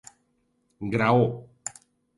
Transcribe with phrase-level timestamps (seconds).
[0.93, 1.21] Graó.